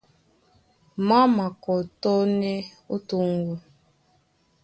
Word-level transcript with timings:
Má 1.07 1.19
makɔtɔ́nɛ́ 1.35 2.57
ó 2.93 2.95
toŋgo. 3.07 3.53